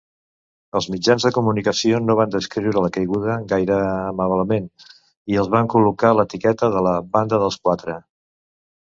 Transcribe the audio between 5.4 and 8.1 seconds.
els van col·locar l'etiqueta de la "Banda dels quatre".